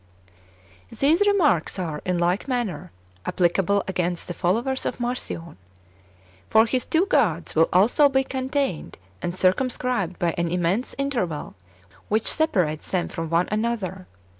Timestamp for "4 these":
0.89-1.27